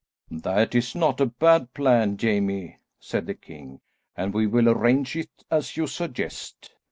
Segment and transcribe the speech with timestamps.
[0.31, 3.81] "That is not a bad plan, Jamie," said the king,
[4.17, 6.71] "and we will arrange it as you suggest."